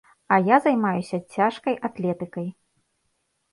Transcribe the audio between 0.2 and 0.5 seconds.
А